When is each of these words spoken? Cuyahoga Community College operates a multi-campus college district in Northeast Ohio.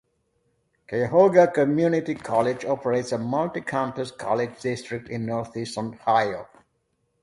Cuyahoga 0.87 1.51
Community 1.53 2.15
College 2.15 2.65
operates 2.65 3.11
a 3.11 3.19
multi-campus 3.19 4.09
college 4.09 4.59
district 4.59 5.09
in 5.09 5.27
Northeast 5.27 5.77
Ohio. 5.77 6.47